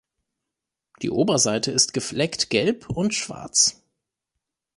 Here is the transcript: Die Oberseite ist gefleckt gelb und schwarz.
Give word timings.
Die 1.03 1.11
Oberseite 1.11 1.69
ist 1.69 1.93
gefleckt 1.93 2.49
gelb 2.49 2.89
und 2.89 3.13
schwarz. 3.13 3.83